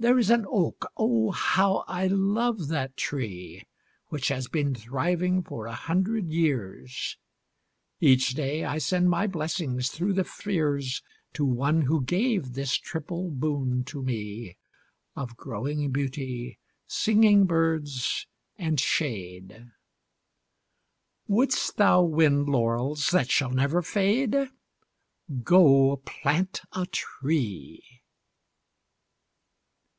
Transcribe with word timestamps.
There 0.00 0.16
is 0.16 0.30
an 0.30 0.46
oak 0.48 0.86
(oh! 0.96 1.32
how 1.32 1.78
I 1.88 2.06
love 2.06 2.68
that 2.68 2.96
tree) 2.96 3.64
Which 4.10 4.28
has 4.28 4.46
been 4.46 4.72
thriving 4.72 5.42
for 5.42 5.66
a 5.66 5.74
hundred 5.74 6.28
years; 6.30 7.16
Each 7.98 8.30
day 8.34 8.64
I 8.64 8.78
send 8.78 9.10
my 9.10 9.26
blessing 9.26 9.80
through 9.80 10.12
the 10.12 10.22
spheres 10.22 11.02
To 11.32 11.44
one 11.44 11.80
who 11.82 12.04
gave 12.04 12.52
this 12.52 12.74
triple 12.74 13.32
boon 13.32 13.82
to 13.86 14.00
me, 14.00 14.56
Of 15.16 15.36
growing 15.36 15.90
beauty, 15.90 16.60
singing 16.86 17.44
birds, 17.44 18.28
and 18.56 18.78
shade. 18.78 19.66
Wouldst 21.26 21.76
thou 21.76 22.04
win 22.04 22.46
laurels 22.46 23.08
that 23.10 23.32
shall 23.32 23.50
never 23.50 23.82
fade? 23.82 24.36
Go 25.42 25.96
plant 26.06 26.60
a 26.70 26.86
tree. 26.86 27.82